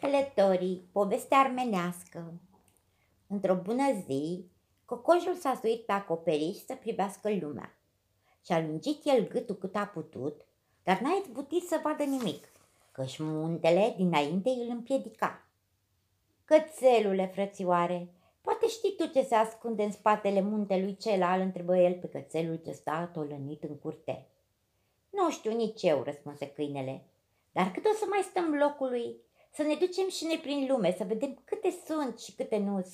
Călătorii, 0.00 0.88
poveste 0.92 1.34
armenească 1.34 2.32
Într-o 3.26 3.54
bună 3.54 3.92
zi, 4.06 4.44
cocoșul 4.84 5.34
s-a 5.34 5.58
suit 5.60 5.84
pe 5.84 5.92
acoperiș 5.92 6.56
să 6.56 6.74
privească 6.74 7.34
lumea. 7.40 7.78
Și-a 8.44 8.60
lungit 8.60 9.00
el 9.04 9.28
gâtul 9.28 9.54
cât 9.54 9.76
a 9.76 9.86
putut, 9.86 10.46
dar 10.82 11.00
n-a 11.00 11.10
izbutit 11.20 11.62
să 11.62 11.80
vadă 11.82 12.02
nimic, 12.02 12.48
căci 12.92 13.18
muntele 13.18 13.94
dinainte 13.96 14.48
îl 14.48 14.68
împiedica. 14.70 15.46
Cățelule, 16.44 17.26
frățioare, 17.26 18.14
poate 18.40 18.68
știi 18.68 18.94
tu 18.96 19.06
ce 19.06 19.22
se 19.22 19.34
ascunde 19.34 19.82
în 19.82 19.92
spatele 19.92 20.40
muntelui 20.40 20.96
celal, 20.96 21.40
întrebă 21.40 21.76
el 21.76 21.94
pe 21.94 22.08
cățelul 22.08 22.56
ce 22.56 22.72
sta 22.72 22.92
atolănit 22.92 23.62
în 23.62 23.78
curte. 23.78 24.26
Nu 25.10 25.30
știu 25.30 25.56
nici 25.56 25.82
eu, 25.82 26.02
răspunse 26.02 26.50
câinele, 26.50 27.04
dar 27.52 27.70
cât 27.70 27.84
o 27.84 27.94
să 27.98 28.04
mai 28.08 28.20
stăm 28.22 28.54
locului, 28.54 29.28
să 29.52 29.62
ne 29.62 29.74
ducem 29.74 30.08
și 30.08 30.24
noi 30.24 30.38
prin 30.38 30.66
lume, 30.70 30.94
să 30.96 31.04
vedem 31.04 31.42
câte 31.44 31.70
sunt 31.86 32.20
și 32.20 32.34
câte 32.34 32.56
nu 32.58 32.86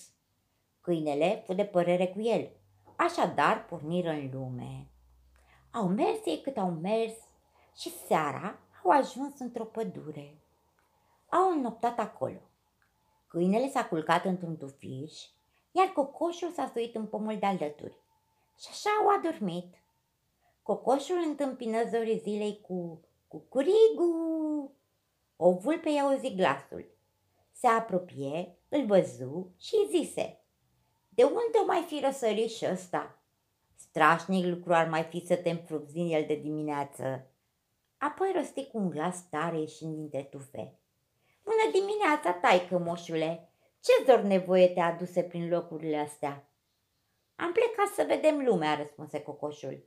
Câinele 0.81 1.43
fu 1.47 1.55
de 1.55 1.65
părere 1.65 2.07
cu 2.07 2.21
el. 2.21 2.51
Așadar 2.97 3.65
porniră 3.65 4.11
în 4.11 4.31
lume. 4.33 4.91
Au 5.73 5.89
mers 5.89 6.19
ei 6.25 6.41
cât 6.41 6.57
au 6.57 6.71
mers 6.71 7.15
și 7.77 7.91
seara 8.07 8.59
au 8.85 8.91
ajuns 8.91 9.39
într-o 9.39 9.65
pădure. 9.65 10.39
Au 11.29 11.51
înnoptat 11.51 11.99
acolo. 11.99 12.41
Câinele 13.27 13.69
s-a 13.69 13.85
culcat 13.85 14.25
într-un 14.25 14.57
tufiș, 14.57 15.13
iar 15.73 15.87
cocoșul 15.87 16.51
s-a 16.51 16.71
suit 16.73 16.95
în 16.95 17.07
pomul 17.07 17.39
de 17.39 17.47
alături. 17.47 17.97
Și 18.59 18.67
așa 18.71 18.91
au 19.01 19.09
adormit. 19.19 19.75
Cocoșul 20.63 21.23
întâmpină 21.27 21.89
zorii 21.91 22.19
zilei 22.19 22.61
cu 22.61 23.01
cucurigu. 23.29 24.13
O 25.37 25.53
vulpe 25.53 25.91
i-a 25.91 26.03
auzit 26.03 26.37
glasul. 26.37 26.95
Se 27.53 27.67
apropie, 27.67 28.59
îl 28.69 28.87
văzu 28.87 29.55
și 29.59 29.75
îi 29.75 29.99
zise, 29.99 30.41
De 31.09 31.23
unde 31.23 31.59
o 31.63 31.67
mai 31.67 31.85
fi 31.87 32.01
răsărit 32.05 32.51
și 32.51 32.67
ăsta? 32.71 33.23
Strașnic 33.75 34.45
lucru 34.45 34.75
ar 34.75 34.89
mai 34.89 35.03
fi 35.03 35.27
să 35.27 35.37
te 35.37 35.51
înfrupzi 35.51 35.99
în 35.99 36.09
el 36.09 36.25
de 36.27 36.35
dimineață. 36.35 37.31
Apoi 37.99 38.33
rosti 38.35 38.67
cu 38.67 38.79
un 38.79 38.91
glas 38.91 39.29
tare 39.29 39.59
ieșind 39.61 39.95
dintre 39.95 40.23
tufe. 40.23 40.79
Bună 41.43 41.71
dimineața, 41.73 42.33
taică, 42.33 42.79
moșule! 42.79 43.51
Ce 43.81 44.05
dor 44.07 44.21
nevoie 44.21 44.69
te 44.69 44.81
aduse 44.81 45.23
prin 45.23 45.49
locurile 45.49 45.97
astea? 45.97 46.51
Am 47.37 47.53
plecat 47.53 47.95
să 47.95 48.05
vedem 48.07 48.45
lumea, 48.45 48.75
răspunse 48.75 49.21
cocoșul. 49.23 49.85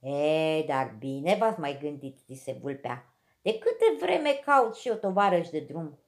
E, 0.00 0.62
dar 0.66 0.96
bine 0.98 1.36
v-ați 1.38 1.60
mai 1.60 1.78
gândit, 1.80 2.18
zise 2.26 2.52
vulpea. 2.52 3.14
De 3.42 3.58
câte 3.58 3.96
vreme 4.00 4.40
caut 4.44 4.74
și 4.74 4.88
o 4.88 4.94
tovarăș 4.94 5.48
de 5.48 5.60
drum. 5.60 5.98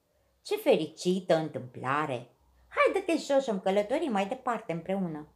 Ce 0.41 0.55
fericită 0.55 1.35
întâmplare! 1.35 2.29
Haide-te 2.67 3.17
jos 3.17 3.43
și 3.43 3.59
călătorii 3.63 4.09
mai 4.09 4.27
departe 4.27 4.71
împreună. 4.71 5.27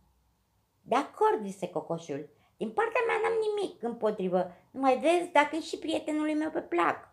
De 0.82 0.96
acord, 0.96 1.46
zise 1.46 1.70
cocoșul. 1.70 2.30
Din 2.58 2.72
partea 2.72 3.02
mea 3.08 3.16
n-am 3.24 3.34
nimic 3.48 3.84
împotrivă. 3.84 4.52
Nu 4.72 4.80
mai 4.80 4.98
vezi 4.98 5.32
dacă 5.32 5.56
e 5.56 5.60
și 5.62 5.78
prietenului 5.78 6.34
meu 6.34 6.50
pe 6.50 6.60
plac. 6.60 7.10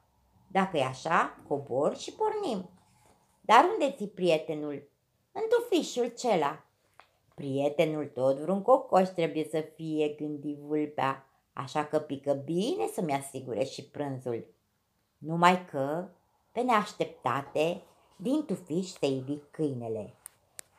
Dacă 0.50 0.76
e 0.76 0.84
așa, 0.84 1.38
cobor 1.48 1.96
și 1.96 2.12
pornim. 2.12 2.70
Dar 3.40 3.68
unde 3.72 3.94
ți 3.96 4.04
prietenul? 4.04 4.90
În 5.32 5.42
tufișul 5.48 6.06
cela. 6.06 6.64
Prietenul 7.34 8.06
tot 8.06 8.36
vreun 8.38 8.62
cocoș 8.62 9.08
trebuie 9.08 9.44
să 9.50 9.60
fie, 9.60 10.08
gândi 10.08 10.56
vulpea, 10.60 11.26
așa 11.52 11.84
că 11.84 11.98
pică 11.98 12.32
bine 12.32 12.86
să-mi 12.92 13.12
asigure 13.12 13.64
și 13.64 13.84
prânzul. 13.84 14.54
Numai 15.26 15.64
că, 15.64 16.08
pe 16.52 16.60
neașteptate, 16.60 17.82
din 18.16 18.44
tufiș 18.44 18.86
se 18.86 19.06
ivi 19.06 19.36
câinele. 19.50 20.14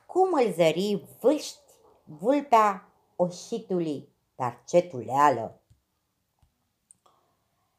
Cum 0.05 0.33
îl 0.33 0.53
zări 0.53 1.03
vâști 1.19 1.59
vulpea 2.03 2.89
oșitului, 3.15 4.09
dar 4.35 4.63
ce 4.67 4.81
tuleală! 4.81 5.61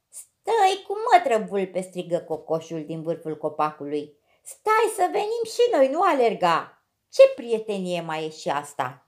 Stai 0.08 0.84
cu 0.86 0.94
mătră, 1.12 1.44
vulpe, 1.44 1.80
strigă 1.80 2.18
cocoșul 2.18 2.84
din 2.84 3.02
vârful 3.02 3.36
copacului. 3.36 4.16
Stai 4.42 4.92
să 4.94 5.08
venim 5.12 5.44
și 5.44 5.70
noi, 5.72 5.88
nu 5.90 6.00
alerga! 6.02 6.82
Ce 7.08 7.22
prietenie 7.34 8.00
mai 8.00 8.24
e 8.24 8.30
și 8.30 8.48
asta? 8.48 9.07